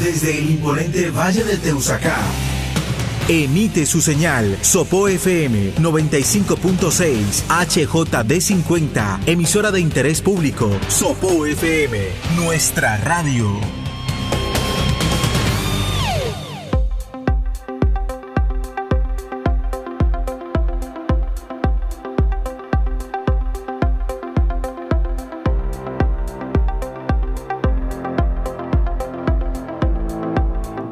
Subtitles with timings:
[0.00, 2.16] Desde el imponente Valle del Teusacá.
[3.28, 10.70] Emite su señal Sopo FM 95.6 HJD50, emisora de interés público.
[10.88, 11.98] Sopo FM,
[12.36, 13.79] nuestra radio.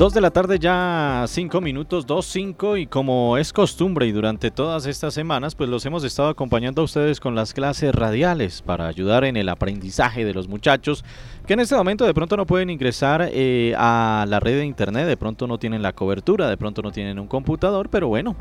[0.09, 4.87] De la tarde ya cinco minutos, dos cinco y como es costumbre y durante todas
[4.87, 9.25] estas semanas pues los hemos estado acompañando a ustedes con las clases radiales para ayudar
[9.25, 11.05] en el aprendizaje de los muchachos
[11.47, 15.07] que en este momento de pronto no pueden ingresar eh, a la red de internet,
[15.07, 18.35] de pronto no tienen la cobertura, de pronto no tienen un computador, pero bueno,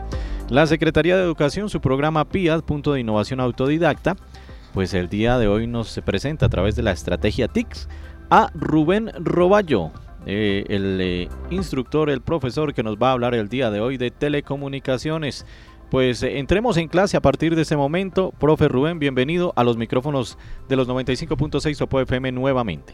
[0.49, 4.15] la Secretaría de Educación, su programa PIAD, punto de innovación autodidacta,
[4.73, 7.89] pues el día de hoy nos presenta a través de la estrategia TICS
[8.29, 9.91] a Rubén Roballo
[10.29, 13.95] eh, el eh, instructor, el profesor que nos va a hablar el día de hoy
[13.95, 15.45] de telecomunicaciones.
[15.89, 18.33] Pues eh, entremos en clase a partir de ese momento.
[18.37, 20.37] Profe Rubén, bienvenido a los micrófonos
[20.67, 22.93] de los 95.6 Sopo FM nuevamente.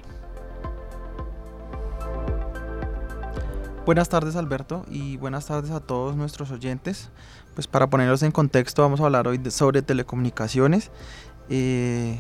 [3.88, 7.10] Buenas tardes Alberto y buenas tardes a todos nuestros oyentes.
[7.56, 10.92] Pues para ponerlos en contexto vamos a hablar hoy sobre telecomunicaciones.
[11.50, 12.12] la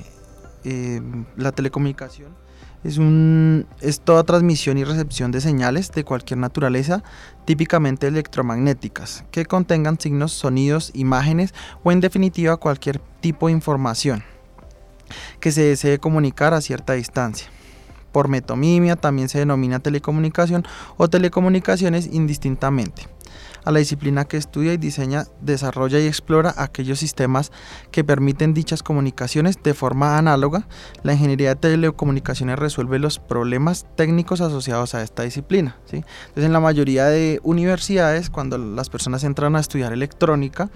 [1.51, 2.41] telecomunicación
[2.83, 7.03] es, toda transmisión y recepción de señales de cualquier naturaleza,
[7.45, 14.23] típicamente electromagnéticas, que contengan signos, sonidos, imágenes o en definitiva cualquier tipo de información
[15.39, 17.47] que se desee comunicar a cierta distancia.
[18.11, 20.63] Por metomimia también se denomina telecomunicación
[20.97, 23.07] o telecomunicaciones indistintamente
[23.65, 27.51] a la disciplina que estudia y diseña, desarrolla y explora aquellos sistemas
[27.91, 30.67] que permiten dichas comunicaciones de forma análoga.
[31.03, 35.77] La ingeniería de telecomunicaciones resuelve los problemas técnicos asociados a esta disciplina.
[35.91, 36.03] Entonces,
[36.35, 40.69] en la mayoría de universidades, cuando las personas entran a estudiar electrónica,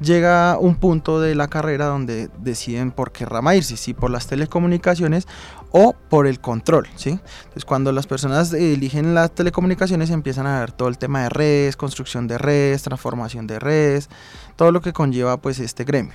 [0.00, 4.26] llega un punto de la carrera donde deciden por qué rama irse, si por las
[4.26, 5.26] telecomunicaciones
[5.76, 7.10] o por el control, ¿sí?
[7.10, 11.76] Entonces, cuando las personas eligen las telecomunicaciones empiezan a ver todo el tema de redes,
[11.76, 14.08] construcción de redes, transformación de redes,
[14.54, 16.14] todo lo que conlleva pues este gremio.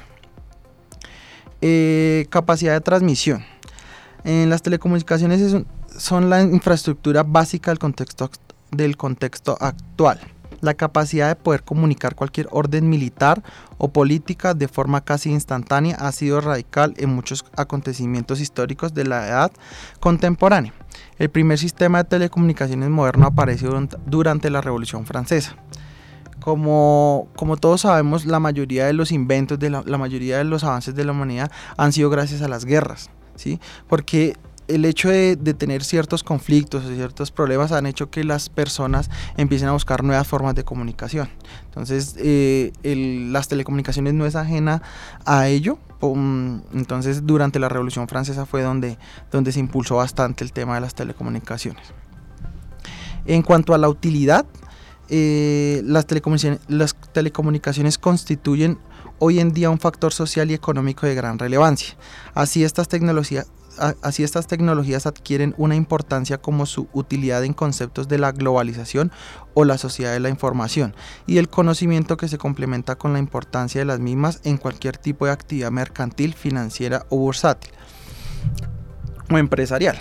[1.59, 3.43] Eh, capacidad de transmisión.
[4.23, 5.53] En las telecomunicaciones
[5.97, 8.31] son la infraestructura básica del contexto,
[8.71, 10.21] del contexto actual
[10.61, 13.43] la capacidad de poder comunicar cualquier orden militar
[13.77, 19.27] o política de forma casi instantánea ha sido radical en muchos acontecimientos históricos de la
[19.27, 19.51] edad
[19.99, 20.73] contemporánea.
[21.17, 25.55] El primer sistema de telecomunicaciones moderno apareció durante la Revolución Francesa.
[26.39, 30.95] Como, como, todos sabemos, la mayoría de los inventos, de la, mayoría de los avances
[30.95, 33.59] de la humanidad han sido gracias a las guerras, ¿sí?
[33.87, 34.37] Porque
[34.69, 39.67] el hecho de, tener ciertos conflictos o ciertos problemas han hecho que las personas empiecen
[39.67, 41.27] a buscar nuevas formas de comunicación.
[41.65, 44.81] Entonces, eh, las telecomunicaciones no es ajena
[45.25, 45.79] a ello.
[46.01, 48.97] Entonces, durante la Revolución Francesa fue donde,
[49.31, 51.83] donde se impulsó bastante el tema de las telecomunicaciones.
[53.25, 54.45] En cuanto a la utilidad,
[55.09, 58.77] eh, las, telecomunicaciones, las telecomunicaciones constituyen
[59.17, 61.95] hoy en día un factor social y económico de gran relevancia.
[62.35, 63.47] Así estas tecnologías,
[64.01, 69.11] así estas tecnologías adquieren una importancia como su utilidad en conceptos de la globalización
[69.53, 70.95] o la sociedad de la información
[71.27, 75.25] y el conocimiento que se complementa con la importancia de las mismas en cualquier tipo
[75.25, 77.71] de actividad mercantil, financiera o bursátil
[79.31, 79.97] o empresarial.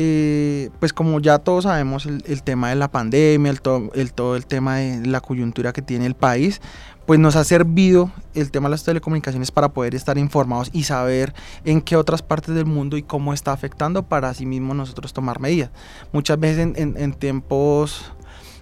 [0.00, 4.76] Eh, pues como ya todos sabemos el, tema de la pandemia, el, todo el tema
[4.76, 6.60] de la coyuntura que tiene el país,
[7.04, 11.34] pues nos ha servido el tema de las telecomunicaciones para poder estar informados y saber
[11.64, 15.40] en qué otras partes del mundo y cómo está afectando para así mismo nosotros tomar
[15.40, 15.70] medidas.
[16.12, 18.12] Muchas veces en, tiempos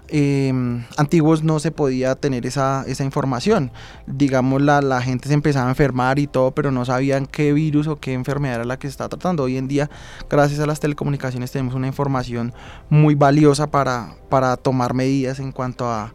[0.09, 3.73] em, antiguos no se podía tener esa, información.
[4.07, 7.87] Digamos, la, la, gente se empezaba a enfermar y todo, pero no sabían qué virus
[7.87, 9.45] o qué enfermedad era la que se está tratando.
[9.45, 9.91] Hoy en día,
[10.29, 12.55] gracias a las telecomunicaciones, tenemos una información
[12.89, 16.13] muy valiosa para, para tomar medidas en cuanto a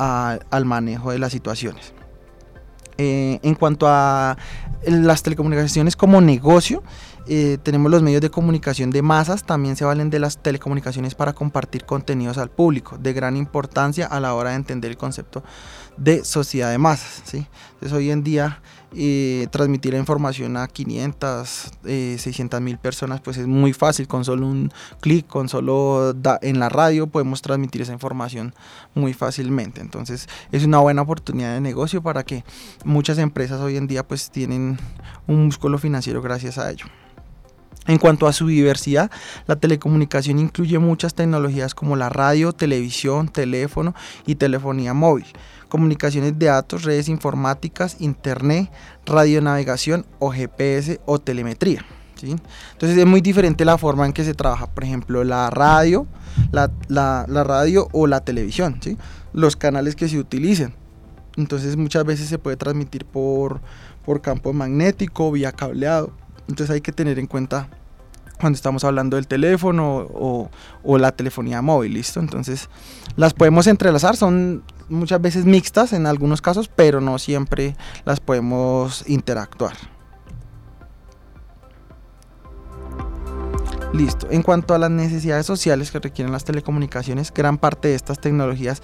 [0.00, 1.92] al manejo de las situaciones.
[2.96, 4.36] Eh, en cuanto a
[4.84, 6.82] las telecomunicaciones como negocio,
[7.26, 11.32] eh, tenemos los medios de comunicación de masas, también se valen de las telecomunicaciones para
[11.32, 15.42] compartir contenidos al público, de gran importancia a la hora de entender el concepto
[15.96, 17.22] de sociedad de masas.
[17.24, 17.46] ¿sí?
[17.74, 18.62] Entonces hoy en día
[18.96, 24.24] eh, transmitir la información a 500, 600 eh, mil personas pues es muy fácil, con
[24.24, 28.54] solo un clic, con solo en la radio podemos transmitir esa información
[28.94, 29.80] muy fácilmente.
[29.80, 32.44] Entonces es una buena oportunidad de negocio para que
[32.84, 34.78] muchas empresas hoy en día pues tienen
[35.26, 36.86] un músculo financiero gracias a ello.
[37.90, 39.10] En cuanto a su diversidad,
[39.48, 43.96] la telecomunicación incluye muchas tecnologías como la radio, televisión, teléfono
[44.26, 45.26] y telefonía móvil,
[45.68, 48.70] comunicaciones de datos, redes informáticas, internet,
[49.06, 51.84] radionavegación o GPS o telemetría.
[52.22, 56.06] Entonces es muy diferente la forma en que se trabaja, por ejemplo, la radio,
[56.52, 56.70] la,
[57.26, 58.78] radio o la televisión,
[59.32, 60.74] los canales que se utilicen.
[61.36, 63.60] Entonces muchas veces se puede transmitir por,
[64.04, 66.12] por campo magnético, vía cableado.
[66.46, 67.68] Entonces hay que tener en cuenta
[68.40, 72.20] cuando estamos hablando del teléfono o, la telefonía móvil, ¿listo?
[72.20, 72.68] Entonces
[73.16, 79.04] las podemos entrelazar, son muchas veces mixtas en algunos casos, pero no siempre las podemos
[79.08, 79.74] interactuar.
[83.92, 84.28] Listo.
[84.30, 88.82] En cuanto a las necesidades sociales que requieren las telecomunicaciones, gran parte de estas tecnologías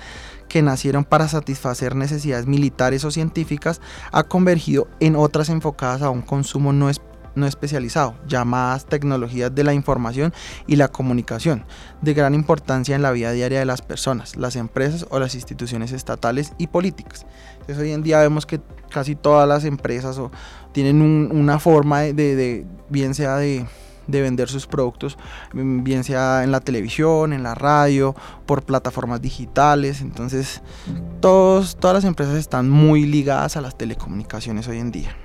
[0.49, 3.81] que nacieron para satisfacer necesidades militares o científicas
[4.11, 6.91] ha convergido en otras enfocadas a un consumo no,
[7.37, 10.33] no especializado, llamadas tecnologías de la información
[10.67, 11.65] y la comunicación,
[12.03, 15.93] de gran importancia en la vida diaria de las personas, las empresas o las instituciones
[15.93, 17.27] estatales y políticas.
[17.53, 18.61] Entonces hoy en día vemos que
[18.91, 20.19] casi todas las empresas
[20.73, 23.67] tienen una forma de bien sea de
[24.07, 25.19] de vender sus productos,
[25.53, 28.15] mm, bien sea en la televisión, en la radio,
[28.47, 30.01] por plataformas digitales.
[30.01, 30.63] Entonces,
[31.21, 35.17] todos, todas las empresas están muy ligadas a las telecomunicaciones hoy en día.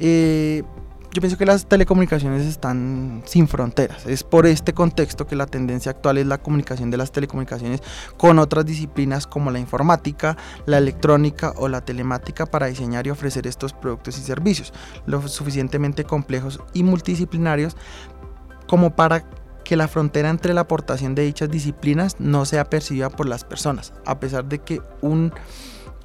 [0.00, 0.64] Eh,
[1.12, 4.06] yo pienso que las telecomunicaciones están sin fronteras.
[4.06, 7.82] Es por este contexto que la tendencia actual es la comunicación de las telecomunicaciones
[8.16, 10.36] con otras disciplinas como la informática,
[10.66, 14.72] la electrónica o la telemática para diseñar y ofrecer estos productos y servicios,
[15.06, 17.76] lo suficientemente complejos y multidisciplinarios
[18.68, 19.24] como para
[19.64, 23.92] que la frontera entre la aportación de dichas disciplinas no sea percibida por las personas,
[24.06, 25.32] a pesar de que un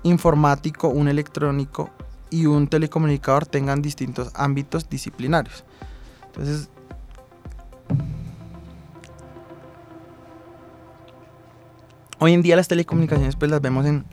[0.02, 1.92] informático, un electrónico
[2.36, 5.64] y un telecomunicador tengan distintos ámbitos disciplinarios.
[6.28, 6.70] Entonces,
[12.20, 14.04] hoy en día las telecomunicaciones pues las vemos en,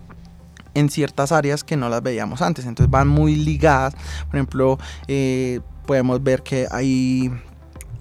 [0.75, 3.95] en ciertas áreas que no las veíamos antes, entonces van muy ligadas,
[4.27, 4.79] por ejemplo,
[5.09, 7.29] eh, podemos ver que hay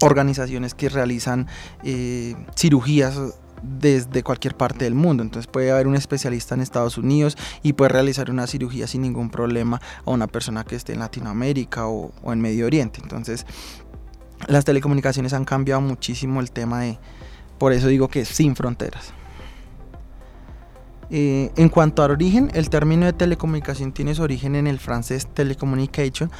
[0.02, 1.48] organizaciones que realizan
[1.82, 3.18] eh, cirugías
[3.62, 5.22] desde cualquier parte del mundo.
[5.22, 9.30] Entonces puede haber un especialista en Estados Unidos y puede realizar una cirugía sin ningún
[9.30, 13.00] problema a una persona que esté en Latinoamérica o, en Medio Oriente.
[13.02, 13.46] Entonces
[14.48, 16.98] las telecomunicaciones han cambiado muchísimo el tema de,
[17.58, 19.12] por eso digo que sin fronteras.
[21.10, 25.28] Eh, en cuanto al origen, el término de telecomunicación tiene su origen en el francés
[25.32, 26.30] telecommunication,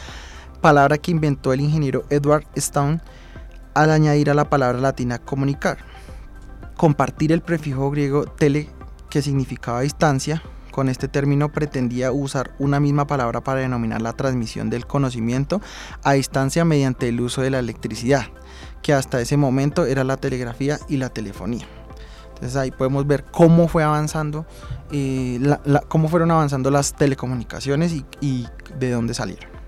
[0.63, 3.01] palabra que inventó el ingeniero Edward Stone
[3.75, 5.92] al añadir a la palabra latina comunicar
[6.83, 8.69] compartir el prefijo griego tele,
[9.09, 10.43] que significaba distancia,
[10.73, 15.61] con este término pretendía usar una misma palabra para denominar la transmisión del conocimiento
[16.03, 18.25] a distancia mediante el uso de la electricidad,
[18.83, 21.69] que hasta ese momento era la telegrafía y la telefonía.
[22.31, 24.45] Entonces ahí podemos ver cómo fue avanzando,
[24.91, 25.39] eh,
[25.87, 28.49] cómo fueron avanzando las telecomunicaciones y, y
[28.81, 29.62] de dónde salieron.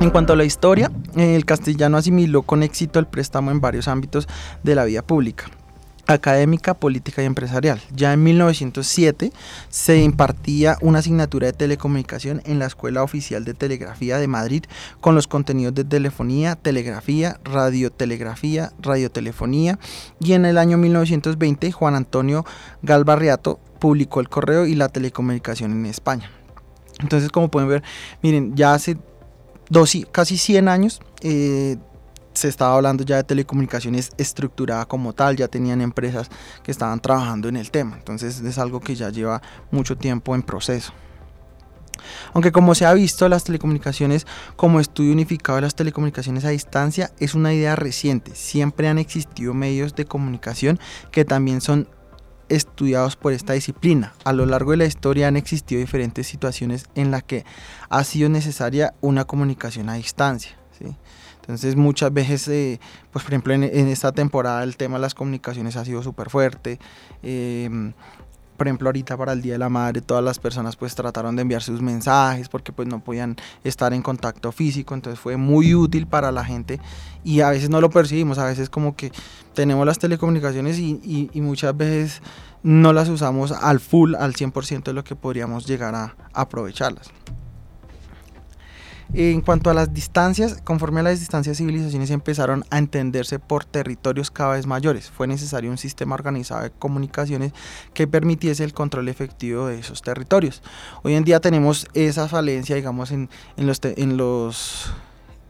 [0.00, 4.28] En cuanto a la historia, el castellano asimiló con éxito el préstamo en varios ámbitos
[4.62, 5.46] de la vida pública
[6.08, 7.80] académica, política y empresarial.
[7.94, 9.30] Ya en 1907
[9.68, 14.64] se impartía una asignatura de telecomunicación en la Escuela Oficial de Telegrafía de Madrid
[15.00, 19.78] con los contenidos de telefonía, telegrafía, radiotelegrafía, radiotelefonía
[20.18, 22.46] y en el año 1920 Juan Antonio
[22.82, 26.30] Galbarriato publicó el correo y la telecomunicación en España.
[27.00, 27.82] Entonces, como pueden ver,
[28.22, 28.96] miren, ya hace
[30.10, 31.76] casi 100 años eh,
[32.32, 36.28] se estaba hablando ya de telecomunicaciones estructurada como tal, ya tenían empresas
[36.62, 40.42] que estaban trabajando en el tema, entonces es algo que ya lleva mucho tiempo en
[40.42, 40.92] proceso.
[42.32, 47.10] Aunque como se ha visto, las telecomunicaciones como estudio unificado de las telecomunicaciones a distancia
[47.18, 48.34] es una idea reciente.
[48.34, 50.78] Siempre han existido medios de comunicación
[51.10, 51.88] que también son
[52.48, 54.14] estudiados por esta disciplina.
[54.24, 57.44] A lo largo de la historia han existido diferentes situaciones en las que
[57.88, 60.56] ha sido necesaria una comunicación a distancia.
[61.40, 62.78] Entonces muchas veces, eh,
[63.10, 66.78] pues por ejemplo en, esta temporada el tema de las comunicaciones ha sido súper fuerte.
[67.22, 67.94] Em,
[68.58, 71.42] por ejemplo, ahorita para el Día de la Madre, todas las personas pues trataron de
[71.42, 76.08] enviar sus mensajes porque pues no podían estar en contacto físico, entonces fue muy útil
[76.08, 76.80] para la gente
[77.22, 79.12] y a veces no lo percibimos, a veces como que
[79.54, 82.20] tenemos las telecomunicaciones y, muchas veces
[82.64, 87.12] no las usamos al full, al 100% de lo que podríamos llegar a aprovecharlas.
[89.14, 94.30] En cuanto a las distancias, conforme a las distancias, civilizaciones empezaron a entenderse por territorios
[94.30, 95.10] cada vez mayores.
[95.10, 97.52] Fue necesario un sistema organizado de comunicaciones
[97.94, 100.62] que permitiese el control efectivo de esos territorios.
[101.02, 104.92] Hoy en día tenemos esa falencia, digamos, en, en los, en los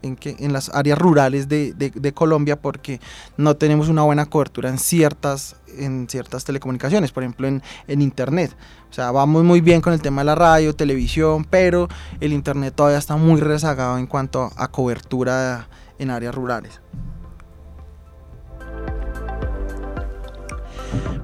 [0.02, 3.00] en, que, en las áreas rurales de, de, Colombia porque
[3.36, 8.54] no tenemos una buena cobertura en ciertas, en ciertas telecomunicaciones, por ejemplo en, en, Internet.
[8.90, 11.88] O sea, vamos muy bien con el tema de la radio, televisión, pero
[12.20, 16.80] el Internet todavía está muy rezagado en cuanto a cobertura en áreas rurales.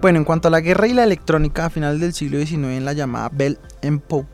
[0.00, 2.84] Bueno, en cuanto a la guerra y la electrónica a finales del siglo XIX en
[2.84, 4.33] la llamada Bell and Pope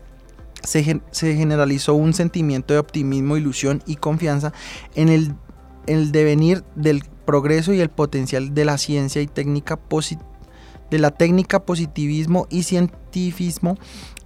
[0.62, 4.52] se, generalizó un sentimiento de optimismo, ilusión y confianza
[4.94, 5.08] en
[5.86, 9.78] el, devenir del progreso y el potencial de la ciencia y técnica
[10.90, 13.78] de la técnica positivismo y cientifismo,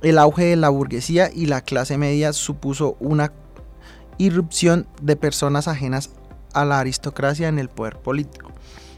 [0.02, 3.32] el auge de la burguesía y la clase media supuso una
[4.18, 6.10] irrupción de personas ajenas
[6.54, 8.50] a la aristocracia en el poder político.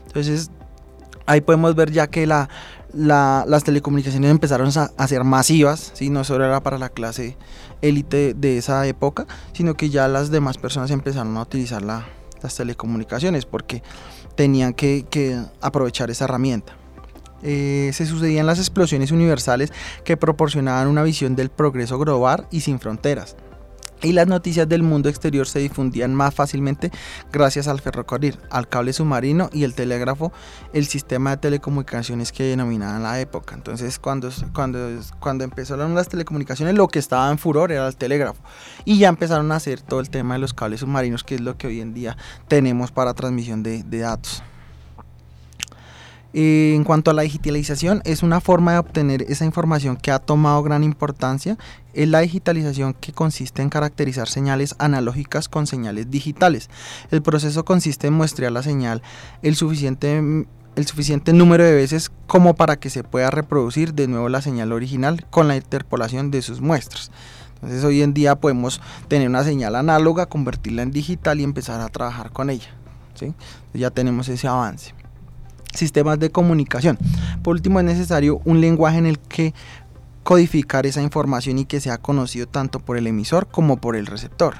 [0.05, 0.51] Entonces,
[1.25, 2.49] ahí podemos ver ya que la,
[2.97, 6.09] las telecomunicaciones empezaron a, ser masivas, ¿sí?
[6.09, 7.37] no solo era para la clase
[7.81, 13.45] élite de esa época, sino que ya las demás personas empezaron a utilizar las telecomunicaciones
[13.45, 13.83] porque
[14.35, 15.05] tenían que,
[15.61, 16.73] aprovechar esa herramienta.
[17.43, 19.71] Eh, se sucedían las explosiones universales
[20.03, 23.35] que proporcionaban una visión del progreso global y sin fronteras
[24.01, 26.91] y las noticias del mundo exterior se difundían más fácilmente
[27.31, 30.31] gracias al ferrocarril, al cable submarino y el telégrafo,
[30.73, 33.55] el sistema de telecomunicaciones que denominaban la época.
[33.55, 34.79] Entonces, cuando, cuando,
[35.19, 38.41] cuando empezaron las telecomunicaciones, lo que estaba en furor era el telégrafo.
[38.85, 41.57] Y ya empezaron a hacer todo el tema de los cables submarinos, que es lo
[41.57, 44.43] que hoy en día tenemos para transmisión de, de datos.
[46.39, 50.19] Eh, en cuanto a la digitalización, es una forma de obtener esa información que ha
[50.19, 51.57] tomado gran importancia.
[51.95, 56.69] Es la digitalización que consiste en caracterizar señales analógicas con señales digitales.
[57.09, 59.01] El proceso consiste en muestrear la señal
[59.41, 64.29] el suficiente, el suficiente número de veces como para que se pueda reproducir de nuevo
[64.29, 67.09] la señal original con la interpolación de sus muestras.
[67.55, 71.89] Entonces hoy en día podemos tener una señal análoga, convertirla en digital y empezar a
[71.89, 72.69] trabajar con ella.
[73.15, 73.33] ¿sí?
[73.73, 74.93] Ya tenemos ese avance
[75.77, 76.97] sistemas de comunicación.
[77.43, 79.53] Por último, es necesario un lenguaje en el que
[80.23, 84.55] codificar esa información y que sea conocido tanto por el emisor como por el receptor.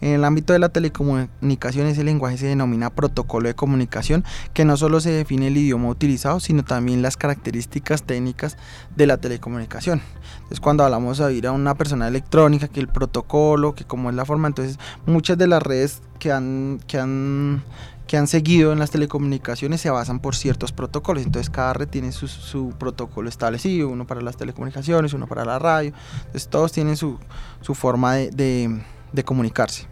[0.00, 4.76] En el ámbito de la telecomunicación ese lenguaje se denomina protocolo de comunicación que no
[4.76, 8.56] solo se define el idioma utilizado sino también las características técnicas
[8.96, 10.00] de la telecomunicación.
[10.34, 14.16] Entonces cuando hablamos a ir a una persona electrónica que el protocolo, que cómo es
[14.16, 17.62] la forma, entonces muchas de las redes que han, que han
[18.10, 21.24] que han seguido en las telecomunicaciones se basan por ciertos protocolos.
[21.24, 25.92] Entonces cada red tiene su, protocolo establecido, uno para las telecomunicaciones, uno para la radio.
[26.22, 27.20] Entonces todos tienen su,
[27.62, 28.82] forma de,
[29.24, 29.86] comunicarse.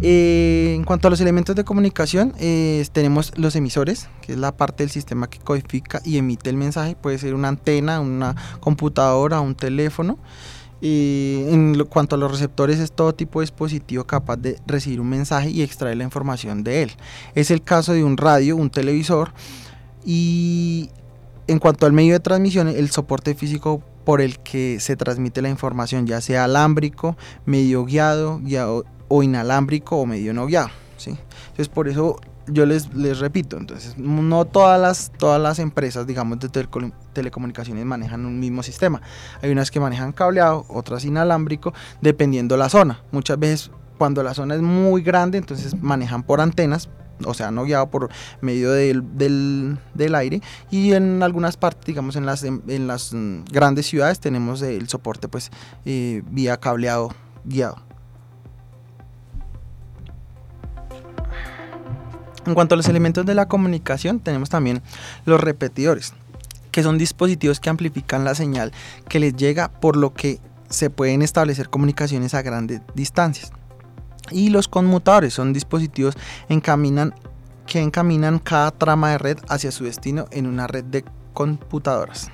[0.00, 4.56] Eh, en cuanto a los elementos de comunicación, eh, tenemos los emisores, que es la
[4.56, 6.96] parte del sistema que codifica y emite el mensaje.
[6.96, 10.18] Puede ser una antena, una computadora, un teléfono.
[10.80, 15.08] Y en cuanto a los receptores, es todo tipo de dispositivo capaz de recibir un
[15.08, 16.92] mensaje y extraer la información de él.
[17.34, 19.32] Es el caso de un radio, un televisor.
[20.04, 20.90] Y
[21.46, 25.48] en cuanto al medio de transmisión, el soporte físico por el que se transmite la
[25.48, 28.40] información, ya sea alámbrico, medio guiado,
[29.08, 30.68] o inalámbrico o medio no guiado.
[30.96, 31.18] ¿sí?
[31.48, 36.38] Entonces, por eso yo les, les repito, entonces no todas las, todas las empresas, digamos,
[36.38, 36.48] de
[37.12, 39.02] telecomunicaciones manejan un mismo sistema.
[39.42, 43.02] Hay unas que manejan cableado, otras inalámbrico, dependiendo la zona.
[43.10, 46.88] Muchas veces cuando la zona es muy grande, entonces manejan por antenas,
[47.24, 49.04] o sea, no guiado por medio del,
[49.94, 50.42] del, aire.
[50.70, 55.28] Y en algunas partes, digamos, en las, en, las mm, grandes ciudades tenemos el soporte
[55.28, 55.50] pues
[55.84, 57.76] eh, vía cableado guiado.
[62.46, 64.80] En cuanto a los elementos de la comunicación, tenemos también
[65.24, 66.14] los repetidores,
[66.70, 68.72] que son dispositivos que amplifican la señal
[69.08, 73.50] que les llega, por lo que se pueden establecer comunicaciones a grandes distancias.
[74.30, 76.14] Y los conmutadores son dispositivos
[76.48, 82.30] que encaminan cada trama de red hacia su destino en una red de computadoras.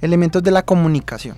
[0.00, 1.36] Elementos de la comunicación.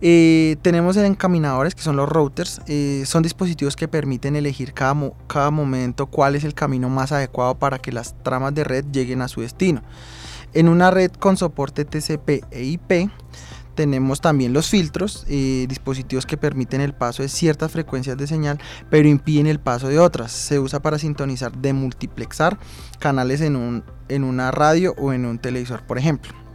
[0.00, 4.94] Eh, tenemos encaminadores que son los routers, eh, son dispositivos que permiten elegir cada,
[5.26, 9.22] cada momento cuál es el camino más adecuado para que las tramas de red lleguen
[9.22, 9.82] a su destino.
[10.54, 13.10] En una red con soporte TCP e IP
[13.78, 18.58] tenemos también los filtros, eh, dispositivos que permiten el paso de ciertas frecuencias de señal,
[18.90, 20.32] pero impiden el paso de otras.
[20.32, 22.58] Se usa para sintonizar, demultiplexar
[22.98, 26.47] canales en, un, en una radio o en un televisor, por ejemplo.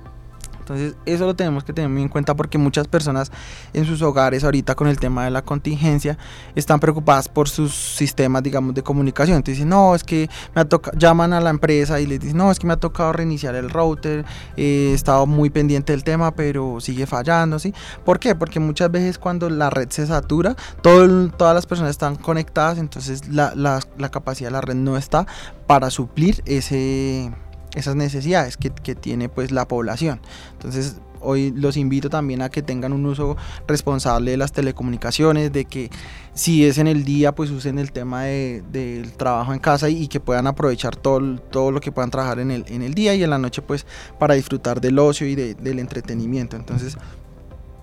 [0.63, 3.32] Entonces eso lo tenemos que tener muy en cuenta porque muchas personas
[3.74, 6.17] en sus hogares ahorita con el tema de la contingencia
[6.55, 9.38] están preocupadas por sus sistemas, digamos, de comunicación.
[9.38, 12.50] Entonces no, es que me ha tocado, llaman a la empresa y les dicen, no,
[12.50, 16.32] es que me ha tocado reiniciar el router, eh, he estado muy pendiente del tema,
[16.32, 17.74] pero sigue fallando, ¿sí?
[18.05, 18.34] ¿Por qué?
[18.34, 23.27] Porque muchas veces cuando la red se satura, todo, todas las personas están conectadas, entonces
[23.27, 25.27] la, la, la capacidad de la red no está
[25.67, 27.34] para suplir ese
[27.75, 30.20] esas necesidades que, que, tiene pues la población.
[30.53, 33.36] Entonces hoy los invito también a que tengan un uso
[33.68, 35.89] responsable de las telecomunicaciones, de que
[36.34, 40.08] si es en el día pues usen el tema del de, trabajo en casa y,
[40.08, 43.24] que puedan aprovechar todo, todo lo que puedan trabajar en el, en el día y
[43.24, 43.86] en la noche pues
[44.20, 46.56] para disfrutar del ocio y de, del entretenimiento.
[46.56, 46.98] Entonces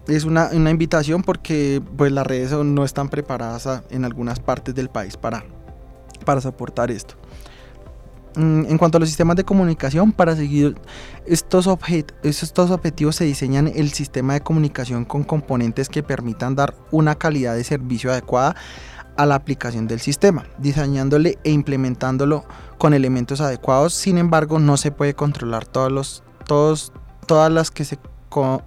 [0.07, 4.89] es una, una, invitación porque pues las redes no están preparadas en algunas partes del
[4.89, 5.45] país para,
[6.25, 7.15] para soportar esto.
[8.37, 10.77] Mm, en cuanto a los sistemas de comunicación, para seguir
[11.27, 16.75] estos, objet estos objetivos se diseñan el sistema de comunicación con componentes que permitan dar
[16.93, 18.55] una calidad de servicio adecuada
[19.17, 22.45] a la aplicación del sistema, diseñándole e implementándolo
[22.79, 23.95] con elementos adecuados.
[23.95, 26.93] Sin embargo, no se puede controlar todos los, todos,
[27.27, 27.99] todas las que se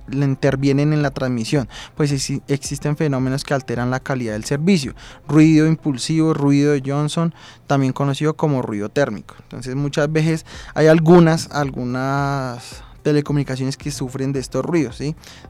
[0.08, 2.12] le intervienen en la transmisión, pues
[2.48, 4.93] existen fenómenos que alteran la calidad del servicio.
[5.27, 7.34] Ruido impulsivo, ruido de Johnson,
[7.67, 9.36] también conocido como ruido térmico.
[9.41, 15.00] Entonces muchas veces hay algunas, algunas telecomunicaciones que sufren de estos ruidos,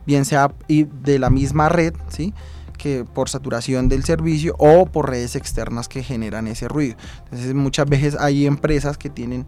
[0.06, 1.94] bien sea de la misma red,
[2.78, 6.96] que por saturación del servicio o por redes externas que generan ese ruido.
[7.24, 9.46] Entonces muchas veces hay empresas que tienen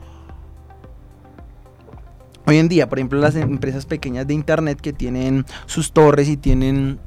[2.48, 6.36] Hoy en día, por ejemplo, las empresas pequeñas de internet que tienen sus torres y
[6.36, 7.00] tienen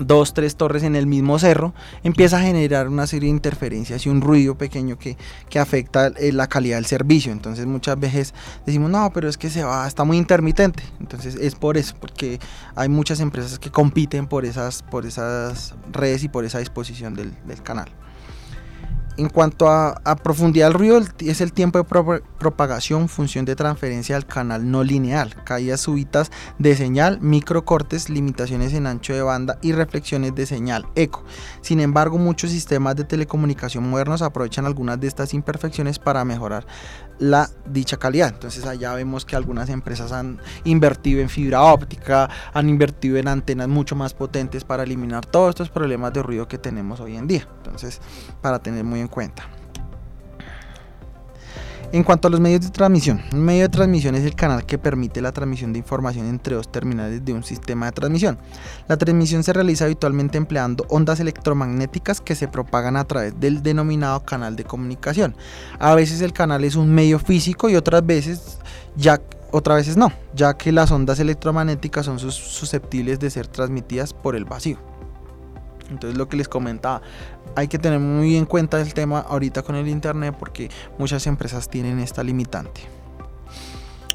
[0.00, 1.72] dos, tres torres en el mismo cerro,
[2.02, 5.16] empieza a generar una serie de interferencias y un ruido pequeño que,
[5.48, 7.30] que afecta eh, la calidad del servicio.
[7.30, 8.34] Entonces muchas veces
[8.66, 10.82] decimos, no, pero es que se va, está muy intermitente.
[10.98, 12.40] Entonces es por eso, porque
[12.74, 17.32] hay muchas empresas que compiten por esas, por esas redes y por esa disposición del,
[17.46, 17.88] del canal.
[19.18, 24.16] En cuanto a, profundidad del ruido, es el tiempo de pro propagación, función de transferencia
[24.16, 29.72] al canal no lineal, caídas súbitas de señal, microcortes, limitaciones en ancho de banda y
[29.72, 31.24] reflexiones de señal, eco.
[31.60, 36.66] Sin embargo, muchos sistemas de telecomunicación modernos aprovechan algunas de estas imperfecciones para mejorar
[37.22, 38.30] la dicha calidad.
[38.34, 43.68] Entonces allá vemos que algunas empresas han invertido en fibra óptica, han invertido en antenas
[43.68, 47.46] mucho más potentes para eliminar todos estos problemas de ruido que tenemos hoy en día.
[47.58, 48.00] Entonces,
[48.40, 49.44] para tener muy en cuenta.
[51.92, 54.78] En cuanto a los medios de transmisión, un medio de transmisión es el canal que
[54.78, 58.38] permite la transmisión de información entre dos terminales de un sistema de transmisión.
[58.88, 64.24] La transmisión se realiza habitualmente empleando ondas electromagnéticas que se propagan a través del denominado
[64.24, 65.36] canal de comunicación.
[65.78, 68.56] A veces el canal es un medio físico y otras veces
[68.96, 74.34] ya otras veces no, ya que las ondas electromagnéticas son susceptibles de ser transmitidas por
[74.34, 74.91] el vacío.
[75.90, 77.02] Entonces lo que les comentaba,
[77.56, 81.68] hay que tener muy en cuenta el tema ahorita con el internet porque muchas empresas
[81.68, 82.82] tienen esta limitante.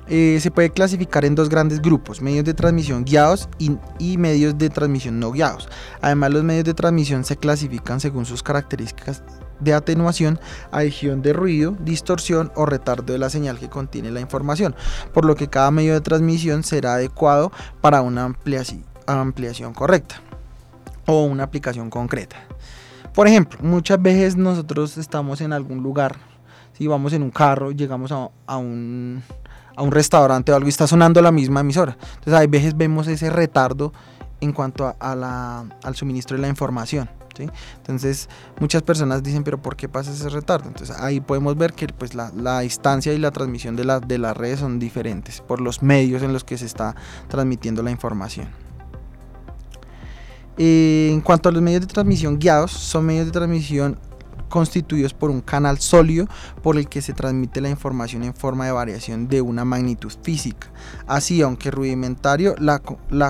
[0.10, 4.58] Eh, se puede clasificar en dos grandes grupos, medios de transmisión guiados y, y, medios
[4.58, 5.68] de transmisión no guiados.
[6.02, 9.22] Además, los medios de transmisión se clasifican según sus características
[9.60, 10.40] de atenuación,
[10.72, 14.76] adición de ruido, distorsión o retardo de la señal que contiene la información,
[15.14, 17.52] por lo que cada medio de transmisión será adecuado
[17.82, 20.22] para una ampliación, ampliación correcta
[21.08, 22.38] o una aplicación concreta.
[23.14, 26.18] Por ejemplo, muchas veces nosotros estamos en algún lugar,
[26.74, 29.24] si vamos en un carro, llegamos a, a, un,
[29.76, 31.98] a restaurante o algo y está sonando la misma emisora.
[32.00, 33.92] Entonces, hay veces vemos ese retardo
[34.40, 37.10] en cuanto a, a la, al suministro de la información.
[37.78, 40.68] Entonces, muchas personas dicen, pero ¿por qué pasa ese retardo?
[40.68, 44.18] Entonces, ahí podemos ver que pues, la, la distancia y la transmisión de, la, de
[44.18, 46.96] las redes son diferentes por los medios en los que se está
[47.28, 48.48] transmitiendo la información.
[50.58, 54.00] Eh, en cuanto a los medios de transmisión guiados, son medios de transmisión
[54.50, 56.28] constituidos por un canal sólido
[56.64, 60.68] por el que se transmite la información en forma de variación de una magnitud física.
[61.06, 62.80] Así, aunque rudimentario, la,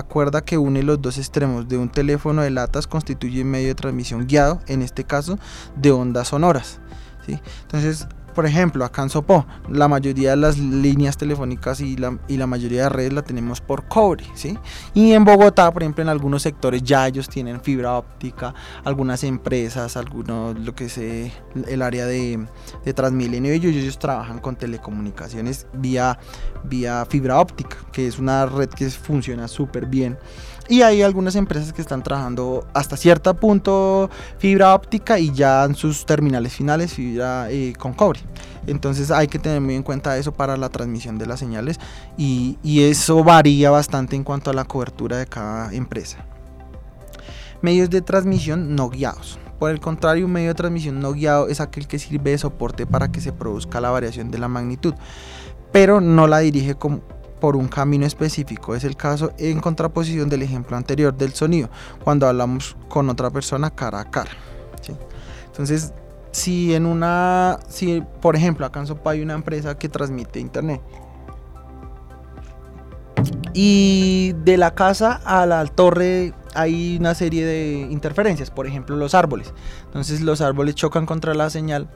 [0.02, 3.74] cuerda que une los dos extremos de un teléfono de latas constituye un medio de
[3.74, 5.38] transmisión guiado, en este caso
[5.76, 6.80] de ondas sonoras.
[7.26, 7.38] ¿sí?
[7.62, 12.36] Entonces, por ejemplo, acá en Sopó, la mayoría de las líneas telefónicas y la, y
[12.36, 14.58] la mayoría de redes la tenemos por cobre, ¿sí?
[14.94, 19.96] Y en Bogotá, por ejemplo, en algunos sectores ya ellos tienen fibra óptica, algunas empresas,
[19.96, 22.46] algunos, lo que es el área de,
[22.84, 26.18] de Transmilenio, ellos, ellos trabajan con telecomunicaciones vía,
[26.64, 30.18] vía fibra óptica, que es una red que funciona súper bien
[30.68, 35.74] y hay algunas empresas que están trabajando hasta cierto punto fibra óptica y ya en
[35.74, 38.20] sus terminales finales fibra eh, con cobre.
[38.66, 41.78] Entonces hay que tener muy en cuenta eso para la transmisión de las señales
[42.18, 46.18] y, y eso varía bastante en cuanto a la cobertura de cada empresa.
[47.62, 49.38] Medios de transmisión no guiados.
[49.58, 52.86] Por el contrario, un medio de transmisión no guiado es aquel que sirve de soporte
[52.86, 54.94] para que se produzca la variación de la magnitud,
[55.72, 57.00] pero no la dirige como,
[57.40, 58.74] por un camino específico.
[58.74, 61.70] Es el caso en contraposición del ejemplo anterior del sonido,
[62.02, 64.30] cuando hablamos con otra persona cara a cara.
[65.46, 65.92] Entonces,
[66.30, 70.80] si en una, si por ejemplo acá en Sopa hay una empresa que transmite internet
[73.52, 79.14] y de la casa a la torre hay una serie de interferencias, por ejemplo los
[79.14, 79.52] árboles.
[79.86, 81.88] Entonces los árboles chocan contra la señal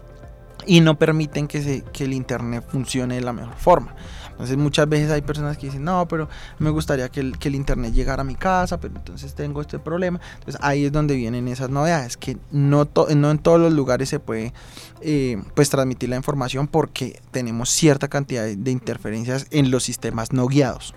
[0.66, 3.94] y no permiten que, se, que el internet funcione de la mejor forma.
[4.42, 6.28] Entonces muchas veces hay personas que dicen, no, pero
[6.58, 9.78] me gustaría que el, que el internet llegara a mi casa, pero entonces tengo este
[9.78, 10.20] problema.
[10.34, 14.18] Entonces ahí es donde vienen esas novedades, que no, no en todos los lugares se
[14.18, 14.52] puede
[15.00, 20.48] eh, pues transmitir la información porque tenemos cierta cantidad de interferencias en los sistemas no
[20.48, 20.92] guiados.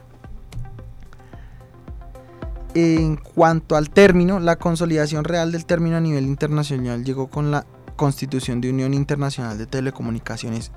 [2.74, 7.68] En cuanto al término, la consolidación real del término a nivel internacional llegó con la
[7.96, 10.72] constitución de Unión Internacional de Telecomunicaciones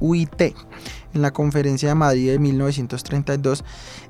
[0.00, 0.40] UIT
[1.14, 3.64] en la Conferencia de Madrid de 1932,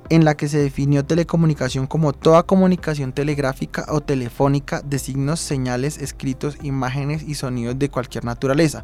[0.09, 5.97] en la que se definió telecomunicación como toda comunicación telegráfica o telefónica de signos, señales,
[5.97, 8.83] escritos, imágenes y sonidos de cualquier naturaleza,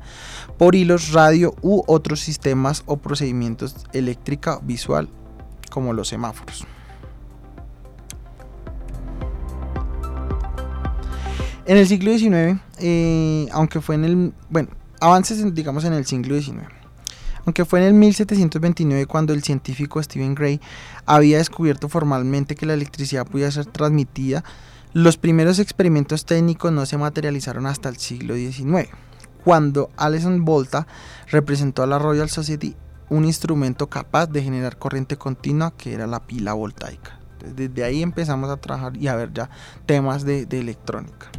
[0.58, 5.10] por hilos radio u otros sistemas o procedimientos eléctrica visual
[5.70, 6.66] como los semáforos.
[11.68, 14.70] En el siglo XIX, eh, aunque fue en el, bueno,
[15.02, 16.68] avances digamos en el siglo XIX,
[17.46, 20.60] aunque fue en el 1729 cuando el científico Stephen Gray
[21.06, 24.44] había descubierto formalmente que la electricidad podía ser transmitida,
[24.94, 28.90] los primeros experimentos técnicos no se materializaron hasta el siglo XIX,
[29.44, 30.88] cuando Alison Volta
[31.28, 32.76] representó a la Royal Society
[33.10, 37.20] un instrumento capaz de generar corriente continua que era la pila voltaica.
[37.56, 39.50] Desde ahí empezamos a trabajar y a ver ya
[39.86, 41.30] temas de electrónica.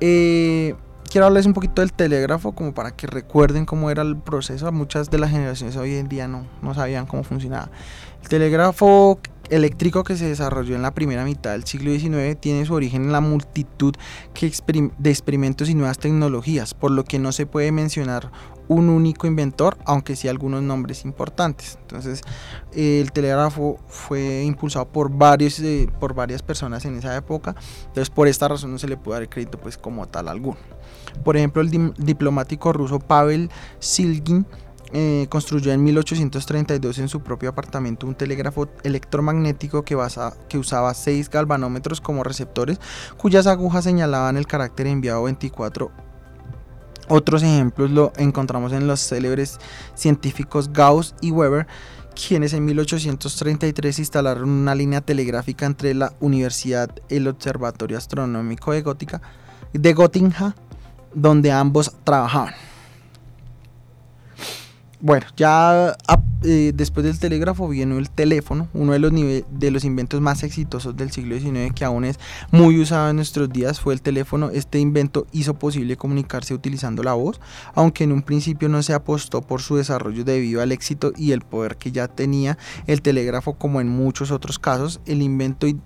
[0.00, 0.74] Eh,
[1.14, 4.72] quiero hablarles un poquito del telégrafo como para que recuerden cómo era el proceso.
[4.72, 7.70] Muchas de las generaciones hoy en día no, no sabían cómo funcionaba.
[8.20, 12.74] El telégrafo eléctrico que se desarrolló en la primera mitad del siglo XIX tiene su
[12.74, 13.94] origen en la multitud
[14.34, 18.32] de experimentos y nuevas tecnologías, por lo que no se puede mencionar
[18.68, 21.78] un único inventor, aunque sí algunos nombres importantes.
[21.82, 22.22] Entonces,
[22.72, 27.54] el telégrafo fue impulsado por varios eh, por varias personas en esa época.
[27.86, 30.58] Entonces, por esta razón no se le puede dar crédito pues como tal alguno.
[31.22, 34.46] Por ejemplo, el diplomático ruso Pavel Silgin
[34.92, 39.96] eh, construyó en 1832 en su propio apartamento un telégrafo electromagnético que,
[40.48, 42.78] que usaba seis galvanómetros como receptores,
[43.16, 45.90] cuyas agujas señalaban el carácter enviado 24
[47.08, 49.58] otros ejemplos lo encontramos en los célebres
[49.94, 51.66] científicos Gauss y Weber,
[52.14, 58.82] quienes en 1833 instalaron una línea telegráfica entre la universidad y el Observatorio Astronómico de,
[58.82, 59.20] Gótica,
[59.72, 60.54] de Gotinga,
[61.14, 62.54] donde ambos trabajaban.
[65.06, 65.98] Bueno, ya
[66.44, 70.96] eh, después del telégrafo vino el teléfono, uno de los, de los inventos más exitosos
[70.96, 72.18] del siglo XIX que aún es
[72.50, 74.48] muy usado en nuestros días fue el teléfono.
[74.48, 77.38] Este invento hizo posible comunicarse utilizando la voz,
[77.74, 81.42] aunque en un principio no se apostó por su desarrollo debido al éxito y el
[81.42, 85.02] poder que ya tenía el telégrafo como en muchos otros casos.
[85.04, 85.78] El invento y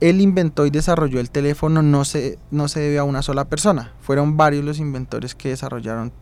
[0.00, 3.92] él inventó y desarrolló el teléfono no se, no se debe a una sola persona,
[4.00, 6.12] fueron varios los inventores que desarrollaron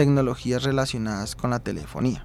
[0.00, 2.24] tecnologías relacionadas con la telefonía.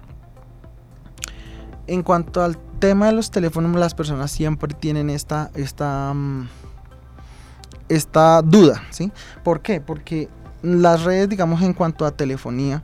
[1.86, 6.48] En cuanto al tema de los teléfonos, las personas siempre tienen esta, esta, mm,
[7.90, 9.12] esta duda, ¿sí?
[9.44, 9.82] ¿Por qué?
[9.82, 10.30] Porque
[10.62, 12.82] las redes, digamos, en cuanto a telefonía,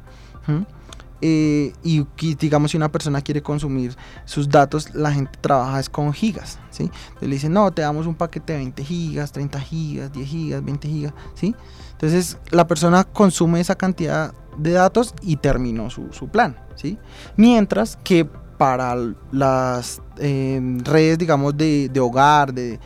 [1.22, 6.12] eh, y digamos si una persona quiere consumir sus datos, la gente trabaja es con
[6.12, 6.82] gigas, ¿sí?
[6.82, 10.62] Entonces le dicen, no, te damos un paquete de 20 gigas, 30 gigas, 10 gigas,
[10.62, 11.54] 20 gigas, ¿sí?
[11.92, 16.98] Entonces la persona consume esa cantidad de datos y terminó su, plan, ¿sí?
[17.36, 18.24] Mientras que
[18.58, 18.94] para
[19.30, 22.78] las eh, redes, digamos, de, hogar, de,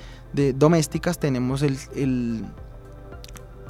[0.55, 2.45] domésticas, tenemos el,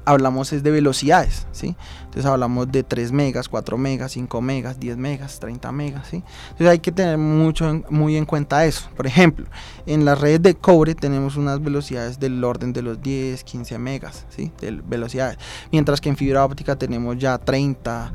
[0.06, 1.76] hablamos es de velocidades, ¿sí?
[2.04, 6.22] Entonces hablamos de 3 megas, 4 megas, 5 megas, 10 megas, 30 megas, ¿sí?
[6.44, 8.88] Entonces hay que tener mucho muy en cuenta eso.
[8.96, 9.46] Por ejemplo,
[9.84, 14.24] en las redes de cobre tenemos unas velocidades del orden de los 10, 15 megas,
[14.30, 14.52] ¿sí?
[14.60, 15.38] De velocidades.
[15.72, 18.12] Mientras que en fibra óptica tenemos ya 30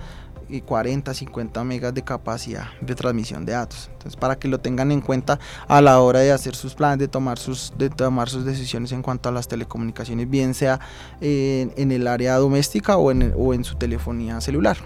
[0.59, 3.89] 40, 50 megas de capacidad de transmisión de datos.
[3.93, 7.07] Entonces, para que lo tengan en cuenta a la hora de hacer sus planes, de
[7.07, 10.81] tomar sus, de tomar sus decisiones en cuanto a las telecomunicaciones, bien sea
[11.21, 14.77] en, el área doméstica o en, o en su telefonía celular.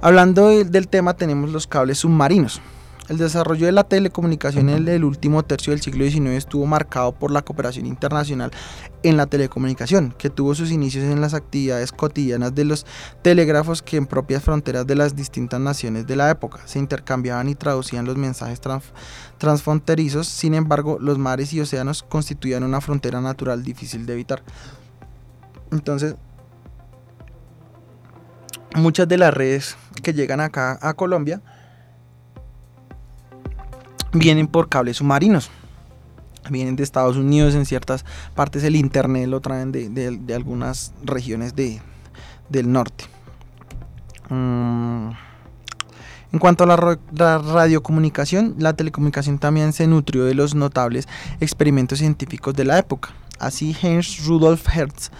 [0.00, 2.60] Hablando del tema, tenemos los cables submarinos.
[3.08, 7.30] El desarrollo de la telecomunicación en el último tercio del siglo XIX estuvo marcado por
[7.30, 8.50] la cooperación internacional
[9.04, 12.84] en la telecomunicación, que tuvo sus inicios en las actividades cotidianas de los
[13.22, 17.54] telégrafos que en propias fronteras de las distintas naciones de la época se intercambiaban y
[17.54, 18.60] traducían los mensajes
[19.38, 20.26] transfronterizos.
[20.26, 24.42] Sin embargo, los mares y océanos constituían una frontera natural difícil de evitar.
[25.70, 26.16] Entonces,
[28.74, 31.40] muchas de las redes que llegan acá a Colombia
[34.18, 35.50] vienen por cables submarinos.
[36.48, 41.80] Vienen de Estados Unidos, en ciertas partes el internet lo traen de, algunas regiones de,
[42.48, 43.04] del norte.
[44.28, 45.10] Mm.
[46.32, 51.08] En cuanto a la, la, radiocomunicación, la telecomunicación también se nutrió de los notables
[51.40, 53.10] experimentos científicos de la época.
[53.38, 55.10] Así Heinz Rudolf Hertz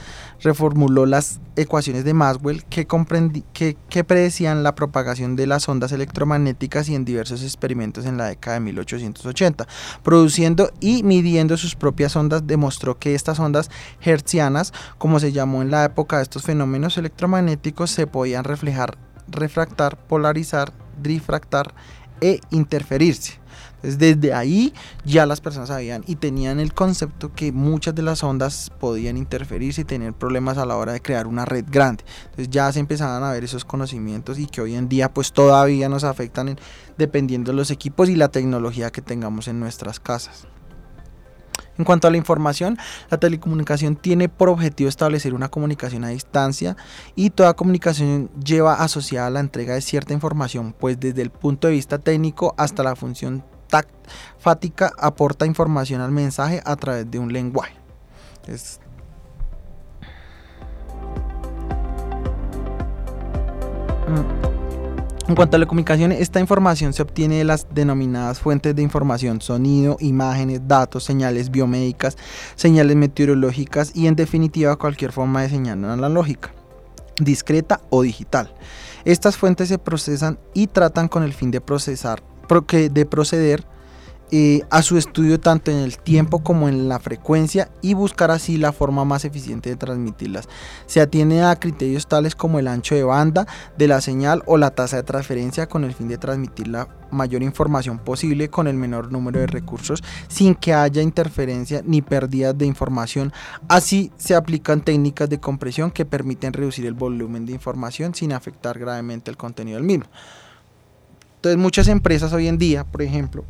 [0.40, 6.94] reformuló las ecuaciones de Maxwell que, que, predecían la propagación de las ondas electromagnéticas y
[6.94, 9.66] en diversos experimentos en la década de 1880.
[10.02, 13.70] Produciendo y midiendo sus propias ondas, demostró que estas ondas
[14.02, 19.96] hertzianas, como se llamó en la época de estos fenómenos electromagnéticos, se podían reflejar, refractar,
[19.96, 20.72] polarizar,
[21.02, 21.74] difractar
[22.20, 23.45] e interferirse
[23.94, 28.70] desde ahí ya las personas sabían y tenían el concepto que muchas de las ondas
[28.80, 32.04] podían interferirse y tener problemas a la hora de crear una red grande.
[32.24, 35.88] Entonces ya se empezaban a ver esos conocimientos y que hoy en día pues todavía
[35.88, 36.58] nos afectan
[36.98, 40.46] dependiendo de los equipos y la tecnología que tengamos en nuestras casas.
[41.78, 42.78] En cuanto a la información,
[43.10, 46.76] la telecomunicación tiene por objetivo establecer una comunicación a distancia
[47.14, 51.74] y toda comunicación lleva asociada la entrega de cierta información, pues desde el punto de
[51.74, 53.44] vista técnico hasta la función
[54.38, 57.74] fática aporta información al mensaje a través de un lenguaje.
[64.08, 64.46] Mm.
[65.28, 69.40] En cuanto a la comunicación, esta información se obtiene de las denominadas fuentes de información,
[69.40, 72.16] sonido, imágenes, datos, señales biomédicas,
[72.54, 76.52] señales meteorológicas y en definitiva cualquier forma de señal analógica,
[77.20, 78.54] discreta o digital.
[79.04, 83.64] Estas fuentes se procesan y tratan con el fin de procesar de proceder
[84.32, 88.56] eh, a su estudio tanto en el tiempo como en la frecuencia y buscar así
[88.56, 90.48] la forma más eficiente de transmitirlas.
[90.86, 93.46] Se atiende a criterios tales como el ancho de banda
[93.78, 97.44] de la señal o la tasa de transferencia con el fin de transmitir la mayor
[97.44, 102.66] información posible con el menor número de recursos sin que haya interferencia ni pérdidas de
[102.66, 103.32] información.
[103.68, 108.76] Así se aplican técnicas de compresión que permiten reducir el volumen de información sin afectar
[108.76, 110.06] gravemente el contenido del mismo.
[111.46, 113.44] Entonces muchas empresas hoy en día, por ejemplo,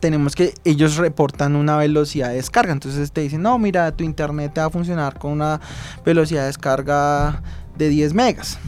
[0.00, 2.74] tenemos que ellos reportan una velocidad de descarga.
[2.74, 5.62] Entonces te dicen, no, mira, tu internet te va a funcionar con una
[6.04, 7.42] velocidad de descarga
[7.78, 8.58] de 10 megas.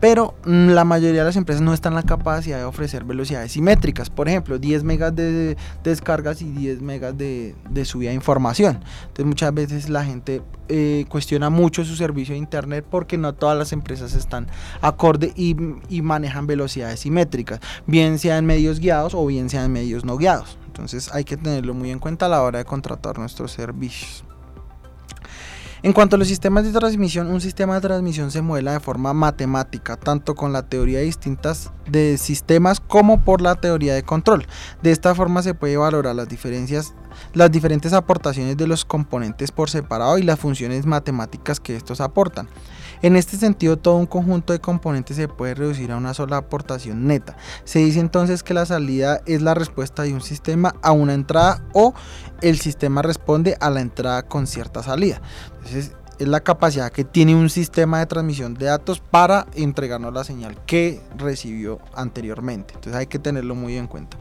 [0.00, 3.52] Pero mm, la mayoría de las empresas no están en la capacidad de ofrecer velocidades
[3.52, 4.10] simétricas.
[4.10, 7.54] Por ejemplo, 10 megas de, descargas y 10 megas de,
[7.84, 8.80] subida de información.
[9.02, 13.56] Entonces muchas veces la gente eh, cuestiona mucho su servicio de internet porque no todas
[13.56, 14.48] las empresas están
[14.80, 15.56] acorde y,
[15.88, 20.58] y manejan velocidades simétricas, bien sean medios guiados o bien sean medios no guiados.
[20.66, 24.24] Entonces hay que tenerlo muy en cuenta a la hora de contratar nuestros servicios.
[25.84, 29.12] En cuanto a los sistemas de transmisión, un sistema de transmisión se modela de forma
[29.12, 34.46] matemática, tanto con la teoría de distintas de sistemas como por la teoría de control.
[34.82, 36.94] De esta forma se puede valorar las diferencias
[37.32, 42.48] las diferentes aportaciones de los componentes por separado y las funciones matemáticas que estos aportan.
[43.04, 47.06] En este sentido, todo un conjunto de componentes se puede reducir a una sola aportación
[47.06, 47.36] neta.
[47.64, 51.62] Se dice entonces que la salida es la respuesta de un sistema a una entrada
[51.74, 51.92] o
[52.40, 55.20] el sistema responde a la entrada con cierta salida.
[55.58, 60.24] Entonces, es la capacidad que tiene un sistema de transmisión de datos para entregarnos la
[60.24, 62.72] señal que recibió anteriormente.
[62.72, 64.16] Entonces hay que tenerlo muy en cuenta.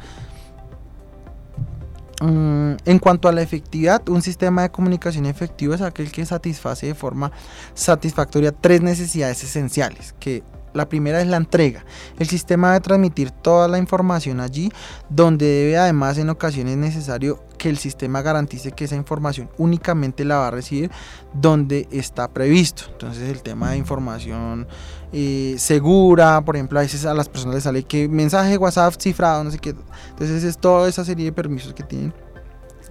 [2.22, 6.88] Mm, en cuanto a la efectividad, un sistema de comunicación efectivo es aquel que satisface
[6.88, 7.32] de forma
[7.74, 10.44] satisfactoria tres necesidades esenciales, que
[10.74, 11.86] la primera es la entrega.
[12.20, 14.72] El sistema debe transmitir toda la información allí,
[15.10, 20.38] donde debe además en ocasiones necesario que el sistema garantice que esa información únicamente la
[20.38, 20.92] va a recibir
[21.34, 22.84] donde está previsto.
[22.92, 24.68] Entonces el tema de información
[25.14, 29.44] eh, segura, por ejemplo, a veces a las personas les sale que mensaje WhatsApp cifrado,
[29.44, 29.76] no sé qué.
[30.10, 32.14] Entonces es toda esa serie de permisos que tienen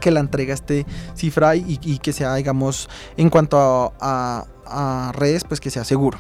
[0.01, 5.61] que la entrega esté cifrada y, que sea, digamos, en cuanto a, a redes, pues
[5.61, 6.19] que sea seguro.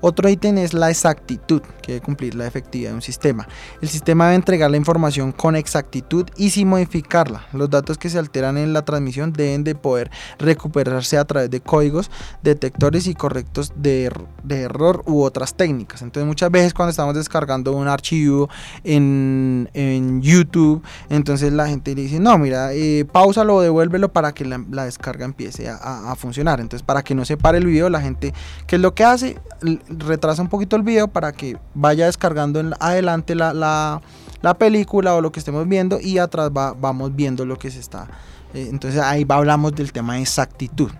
[0.00, 3.48] Otro ítem es la exactitud, que debe cumplir la efectividad de un sistema.
[3.80, 7.46] El sistema debe entregar la información con exactitud y sin modificarla.
[7.52, 11.60] Los datos que se alteran en la transmisión deben de poder recuperarse a través de
[11.60, 12.10] códigos,
[12.42, 14.10] detectores y correctos de,
[14.42, 16.02] de error u otras técnicas.
[16.02, 18.48] Entonces muchas veces cuando estamos descargando un archivo
[18.82, 24.44] en, en YouTube, entonces la gente le dice, no, mira, eh, o devuélvelo para que
[24.44, 26.60] la, descarga empiece a, a funcionar.
[26.60, 28.32] Entonces para que no se pare el video, la gente,
[28.66, 29.38] ¿qué es lo que hace?
[29.88, 34.00] Retrasa un poquito el video para que vaya descargando en adelante la, la,
[34.40, 37.80] la, película o lo que estemos viendo y atrás va, vamos viendo lo que se
[37.80, 38.08] está.
[38.54, 40.90] Eh, entonces ahí va, hablamos del tema de exactitud.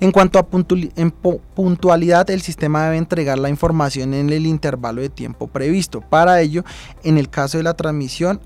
[0.00, 5.46] En cuanto a puntualidad, el sistema debe entregar la información en el intervalo de tiempo
[5.46, 6.00] previsto.
[6.00, 6.64] Para ello,
[7.04, 8.40] en el caso de la transmisión,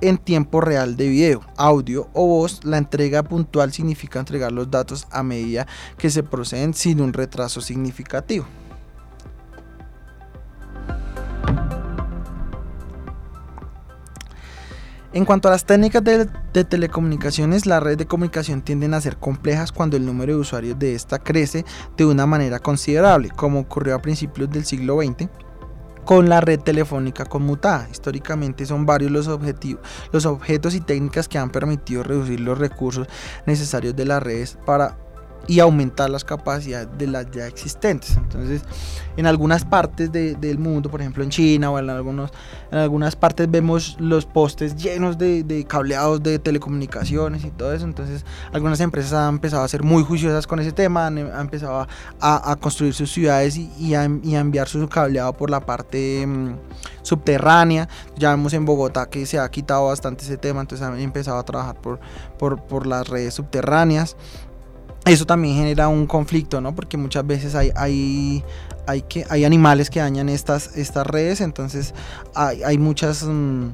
[0.00, 5.06] en tiempo real de video, audio o voz, la entrega puntual significa entregar los datos
[5.10, 8.46] a medida que se proceden sin un retraso significativo.
[15.14, 19.70] En cuanto a las técnicas de, telecomunicaciones, las redes de comunicación tienden a ser complejas
[19.70, 21.64] cuando el número de usuarios de esta crece
[21.96, 25.28] de una manera considerable, como ocurrió a principios del siglo XX
[26.04, 27.88] con la red telefónica conmutada.
[27.90, 33.06] Históricamente son varios los, objetivos, los objetos y técnicas que han permitido reducir los recursos
[33.46, 34.96] necesarios de las redes para
[35.46, 38.16] y aumentar las capacidades de las ya existentes.
[38.16, 38.62] Entonces,
[39.16, 42.30] en algunas partes de, del mundo, por ejemplo en China o en, algunos,
[42.70, 47.84] en algunas partes vemos los postes llenos de, de, cableados de telecomunicaciones y todo eso.
[47.84, 51.86] Entonces, algunas empresas han empezado a ser muy juiciosas con ese tema, han, empezado
[52.20, 56.56] a, a, construir sus ciudades y, y, a, enviar su cableado por la parte mmm,
[57.02, 57.88] subterránea.
[58.16, 61.44] Ya vemos en Bogotá que se ha quitado bastante ese tema, entonces han empezado a
[61.44, 62.00] trabajar por,
[62.38, 64.16] por, por las redes subterráneas
[65.04, 66.74] eso también genera un conflicto, ¿no?
[66.74, 68.42] Porque muchas veces hay, hay,
[68.86, 71.94] hay, que, hay animales que dañan estas, estas redes, entonces
[72.34, 73.24] hay, hay muchas...
[73.24, 73.68] Mmm,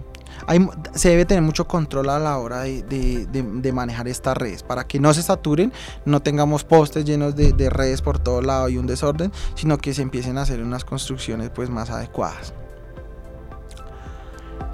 [0.46, 4.36] hay, se debe tener mucho control a la hora de, de, de, de, manejar estas
[4.36, 5.72] redes para que no se saturen,
[6.04, 10.02] no tengamos postes llenos de, redes por todo lado y un desorden, sino que se
[10.02, 12.54] empiecen a hacer unas construcciones pues más adecuadas.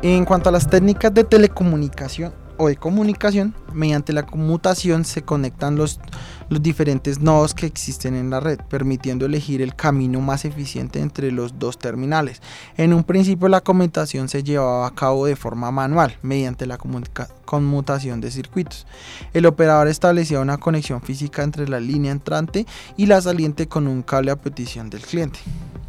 [0.02, 5.76] En cuanto a las técnicas de telecomunicación, o de comunicación, mediante la conmutación se conectan
[5.76, 6.00] los,
[6.48, 11.30] los diferentes nodos que existen en la red, permitiendo elegir el camino más eficiente entre
[11.32, 12.40] los dos terminales.
[12.76, 18.20] En un principio la conmutación se llevaba a cabo de forma manual, mediante la conmutación
[18.20, 18.86] de circuitos.
[19.32, 22.66] El operador establecía una conexión física entre la línea entrante
[22.96, 25.40] y la saliente con un cable a petición del cliente.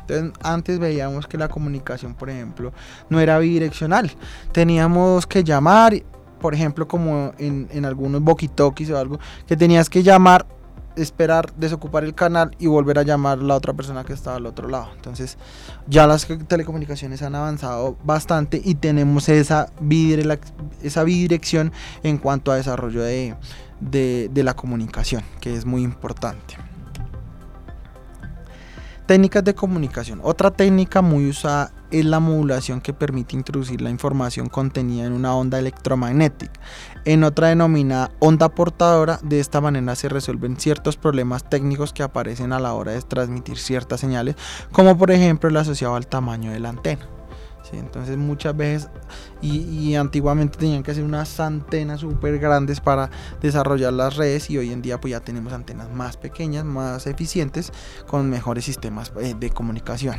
[0.02, 2.72] Entonces, antes veíamos que la comunicación, por ejemplo,
[3.10, 4.12] no era bidireccional.
[4.54, 6.02] Teníamos que llamar
[6.40, 10.46] por ejemplo, como en, en algunos boquitokis o algo, que tenías que llamar,
[10.96, 14.46] esperar, desocupar el canal y volver a llamar a la otra persona que estaba al
[14.46, 14.90] otro lado.
[14.96, 15.38] Entonces,
[15.88, 19.72] ya las telecomunicaciones han avanzado bastante y tenemos esa,
[20.82, 21.72] esa bidirección
[22.04, 23.36] en cuanto a desarrollo de,
[23.80, 26.56] de, de la comunicación, que es muy importante.
[29.08, 30.20] Técnicas de comunicación.
[30.22, 35.34] Otra técnica muy usada es la modulación que permite introducir la información contenida en una
[35.34, 36.52] onda electromagnética.
[37.06, 42.52] En otra denominada onda portadora, de esta manera se resuelven ciertos problemas técnicos que aparecen
[42.52, 44.36] a la hora de transmitir ciertas señales,
[44.74, 47.08] como por ejemplo el asociado al tamaño de la antena.
[47.74, 48.90] Entonces muchas veces,
[49.42, 53.10] y, y, antiguamente tenían que hacer unas antenas súper grandes para
[53.42, 57.72] desarrollar las redes y hoy en día pues ya tenemos antenas más pequeñas, más eficientes,
[58.08, 60.16] con mejores sistemas eh, de comunicación.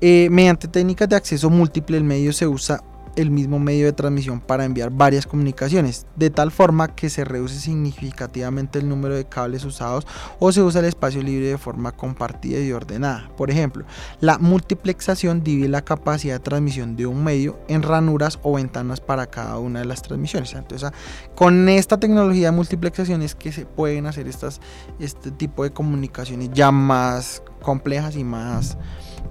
[0.00, 2.82] Eh, mediante técnicas de acceso múltiple el medio se usa
[3.16, 7.58] el mismo medio de transmisión para enviar varias comunicaciones, de tal forma que se reduce
[7.58, 10.06] significativamente el número de cables usados
[10.38, 13.30] o se usa el espacio libre de forma compartida y ordenada.
[13.36, 13.84] Por ejemplo,
[14.20, 19.26] la multiplexación divide la capacidad de transmisión de un medio en ranuras o ventanas para
[19.26, 20.54] cada una de las transmisiones.
[20.54, 20.90] Entonces,
[21.34, 24.60] con esta tecnología de multiplexación es que se pueden hacer estas,
[24.98, 28.76] este tipo de comunicaciones ya más complejas y más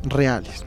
[0.04, 0.66] reales.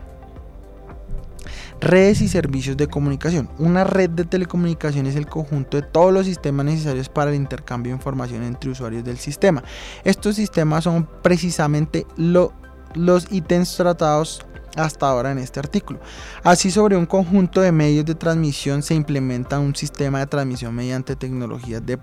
[1.84, 3.50] Redes y servicios de comunicación.
[3.58, 7.92] Una red de telecomunicación es el conjunto de todos los sistemas necesarios para el intercambio
[7.92, 9.62] de información entre usuarios del sistema.
[10.02, 12.54] Estos sistemas son precisamente lo,
[12.94, 16.00] los ítems tratados hasta ahora en este artículo.
[16.42, 21.16] Así sobre un conjunto de medios de transmisión se implementa un sistema de transmisión mediante
[21.16, 21.98] tecnologías de,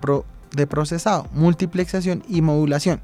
[0.52, 3.00] de procesado, multiplexación y modulación.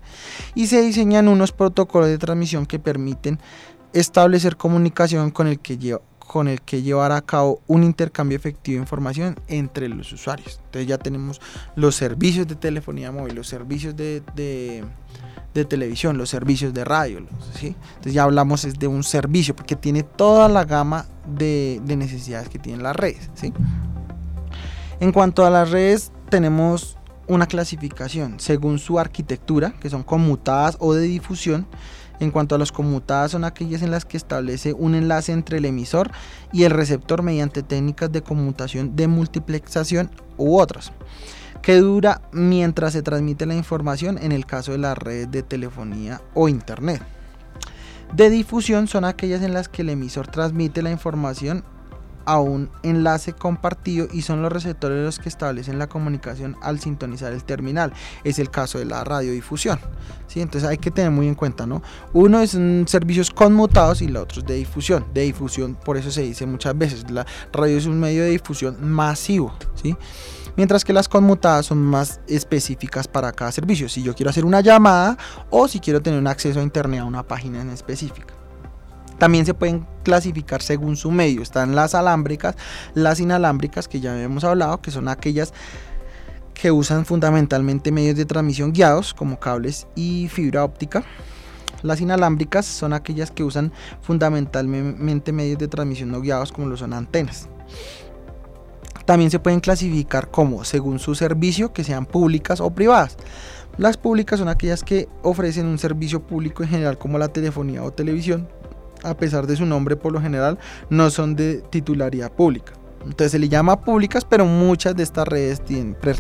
[0.55, 3.41] Y se diseñan unos protocolos de transmisión que permiten
[3.93, 8.77] establecer comunicación con el que lleva con el que llevar a cabo un intercambio efectivo
[8.77, 10.61] de información entre los usuarios.
[10.67, 11.41] Entonces ya tenemos
[11.75, 14.23] los servicios de telefonía móvil, los servicios de,
[15.69, 17.27] televisión, los servicios de radio.
[17.55, 17.75] ¿sí?
[17.89, 22.83] Entonces ya hablamos de un servicio porque tiene toda la gama de, necesidades que tienen
[22.83, 23.31] las redes.
[23.35, 23.53] ¿sí?
[25.01, 30.93] En cuanto a las redes, tenemos una clasificación según su arquitectura, que son conmutadas o
[30.93, 31.67] de difusión.
[32.21, 35.65] En cuanto a las conmutadas, son aquellas en las que establece un enlace entre el
[35.65, 36.11] emisor
[36.53, 40.93] y el receptor mediante técnicas de conmutación de multiplexación u otras,
[41.63, 46.21] que dura mientras se transmite la información en el caso de las redes de telefonía
[46.35, 47.03] o internet.
[48.15, 51.63] De difusión son aquellas en las que el emisor transmite la información
[52.29, 57.33] a un enlace compartido y son los receptores los que establecen la comunicación al sintonizar
[57.33, 57.95] el terminal.
[58.23, 59.81] Es el caso de la radiodifusión.
[60.27, 60.43] ¿sí?
[60.43, 61.83] Entonces hay que tener muy en cuenta, ¿no?
[62.13, 62.51] Uno es
[62.85, 65.07] servicios conmutados y el otro es de difusión.
[65.15, 68.77] De difusión, por eso se dice muchas veces, la radio es un medio de difusión
[68.83, 69.97] masivo, ¿sí?
[70.59, 73.89] mientras que las conmutadas son más específicas para cada servicio.
[73.89, 75.17] Si yo quiero hacer una llamada
[75.49, 78.38] o si quiero tener un acceso a internet a una página en específica.
[79.19, 81.43] También se pueden clasificar según su medio.
[81.43, 82.57] Están las alámbricas,
[82.95, 85.53] las inalámbricas, que ya hemos hablado, que son aquellas
[86.55, 91.05] que usan fundamentalmente medios de transmisión guiados, como cables y fibra óptica.
[91.83, 96.93] Las inalámbricas son aquellas que usan fundamentalmente medios de transmisión no guiados, como lo son
[96.93, 97.49] antenas.
[99.05, 103.17] También se pueden clasificar como según su servicio, que sean públicas o privadas.
[103.79, 107.93] Las públicas son aquellas que ofrecen un servicio público en general como la telefonía o
[107.93, 108.49] televisión,
[109.09, 110.59] a pesar de su nombre por lo general,
[110.91, 112.73] no son de titularidad pública.
[113.05, 115.63] Entonces se le llama públicas, pero muchas de estas redes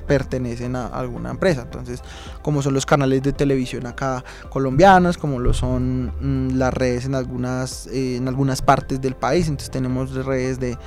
[0.07, 1.63] pertenecen a alguna empresa.
[1.63, 2.03] Entonces,
[2.43, 7.15] como son los canales de televisión acá colombianos, como lo son mm, las redes en
[7.15, 9.49] algunas, eh, en algunas partes del país.
[9.49, 10.79] Entonces tenemos redes de,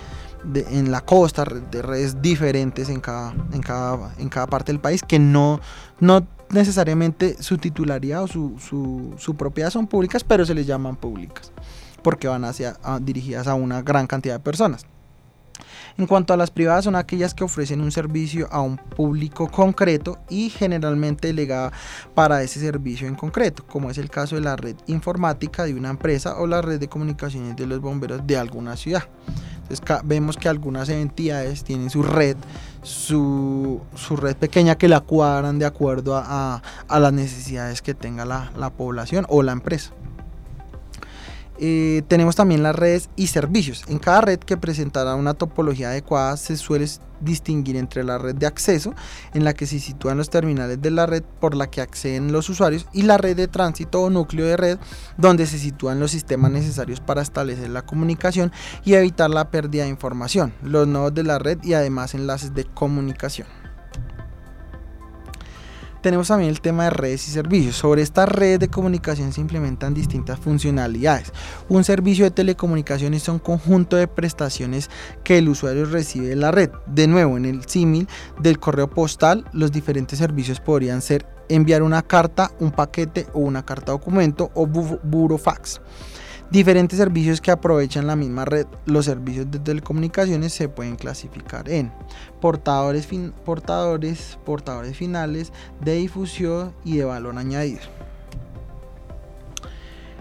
[0.56, 5.04] en la costa, de redes diferentes en cada, en cada, en cada parte del país
[5.04, 5.60] que no,
[6.00, 10.96] no necesariamente su titularidad o su, su, su propiedad son públicas, pero se les llaman
[10.96, 11.52] públicas
[12.02, 14.86] porque van hacia, dirigidas a una gran cantidad de personas.
[15.98, 20.18] En cuanto a las privadas, son aquellas que ofrecen un servicio a un público concreto
[20.30, 21.72] y generalmente delegada
[22.16, 25.90] para ese servicio en concreto, como es el caso de la red informática de una
[25.90, 29.04] empresa o la red de comunicaciones de los bomberos de alguna ciudad.
[29.64, 32.36] Entonces vemos que algunas entidades tienen su red,
[32.84, 33.82] su,
[34.18, 39.44] red pequeña que la cuadran de acuerdo a, las necesidades que tenga la población o
[39.44, 39.92] la empresa.
[41.64, 43.84] Eh, tenemos también las redes y servicios.
[43.88, 46.88] En cada red que presentará una topología adecuada se suele
[47.20, 48.96] distinguir entre la red de acceso,
[49.36, 52.50] en la que se sitúan los terminales de la red por la que acceden los
[52.50, 54.80] usuarios, y la red de tránsito o núcleo de red,
[55.18, 58.52] donde se sitúan los sistemas necesarios para establecer la comunicación
[58.84, 62.66] y evitar la pérdida de información, los nodos de la red y además enlaces de
[62.66, 63.61] comunicación
[66.02, 67.76] tenemos también el tema de redes y servicios.
[67.76, 71.32] Sobre estas redes de comunicación se implementan distintas funcionalidades.
[71.70, 74.90] Un servicio de telecomunicaciones es un conjunto de prestaciones
[75.24, 76.70] que el usuario recibe de la red.
[76.88, 78.08] De nuevo, en el símil
[78.40, 83.66] del correo postal, los diferentes servicios podrían ser enviar una carta, un paquete o una
[83.66, 85.82] carta documento o burofax.
[86.52, 91.94] Diferentes servicios que aprovechan la misma red, los servicios de telecomunicaciones se pueden clasificar en
[92.42, 93.08] portadores,
[93.46, 97.80] portadores, portadores finales, de difusión y de valor añadido.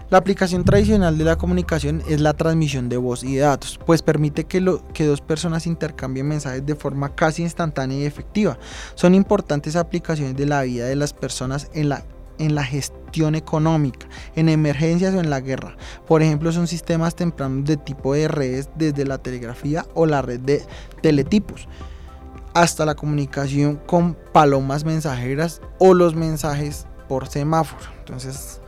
[0.09, 4.01] La aplicación tradicional de la comunicación es la transmisión de voz y de datos, pues
[4.01, 8.57] permite que, que, dos personas intercambien mensajes de forma casi instantánea y efectiva.
[8.95, 12.05] Son importantes aplicaciones de la vida de las personas en la
[12.41, 15.77] en la gestión económica, en emergencias o en la guerra.
[16.07, 20.39] Por ejemplo, son sistemas tempranos de tipo de redes desde la telegrafía o la red
[20.39, 20.63] de
[21.01, 21.67] teletipos
[22.53, 27.85] hasta la comunicación con palomas mensajeras o los mensajes por semáforo.
[27.99, 28.61] Entonces,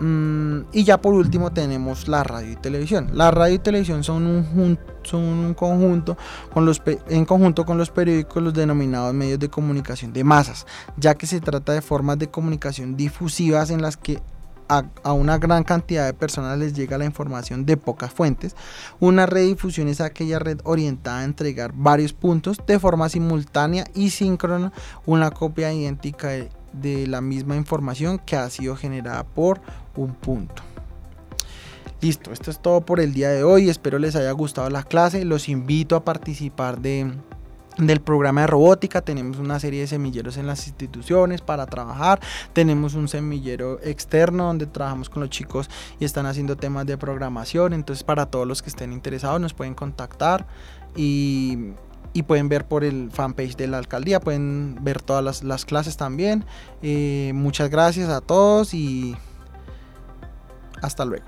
[0.00, 3.10] Mm, y ya por último tenemos la radio y televisión.
[3.12, 6.16] La radio y televisión son un, son un conjunto
[6.52, 11.14] con los, en conjunto con los periódicos los denominados medios de comunicación de masas, ya
[11.14, 14.20] que se trata de formas de comunicación difusivas en las que
[14.68, 18.56] a, a, una gran cantidad de personas les llega la información de pocas fuentes.
[18.98, 23.84] Una red de difusión es aquella red orientada a entregar varios puntos de forma simultánea
[23.94, 24.72] y síncrona
[25.04, 26.30] una copia idéntica
[26.72, 29.60] de la misma información que ha sido generada por
[29.96, 30.62] un punto.
[32.00, 33.70] Listo, esto es todo por el día de hoy.
[33.70, 35.24] Espero les haya gustado la clase.
[35.24, 37.10] Los invito a participar de,
[37.78, 42.20] del programa de robótica, tenemos una serie de semilleros en las instituciones para trabajar,
[42.52, 45.68] tenemos un semillero externo donde trabajamos con los chicos
[45.98, 49.74] y están haciendo temas de programación, entonces para todos los que estén interesados nos pueden
[49.74, 50.46] contactar
[50.94, 51.72] y,
[52.28, 56.44] pueden ver por el fanpage de la alcaldía, pueden ver todas las, clases también.
[56.80, 59.16] Eh, muchas gracias a todos y
[60.84, 61.26] hasta luego.